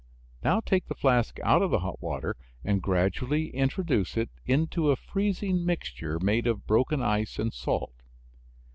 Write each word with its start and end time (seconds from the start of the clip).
Now 0.43 0.61
take 0.61 0.87
the 0.87 0.95
flask 0.95 1.39
out 1.43 1.61
of 1.61 1.69
the 1.69 1.81
hot 1.81 2.01
water 2.01 2.35
and 2.63 2.81
gradually 2.81 3.49
introduce 3.51 4.17
it 4.17 4.31
into 4.47 4.89
a 4.89 4.95
freezing 4.95 5.63
mixture 5.63 6.17
made 6.19 6.47
of 6.47 6.65
broken 6.65 7.03
ice 7.03 7.37
and 7.37 7.53
salt. 7.53 8.01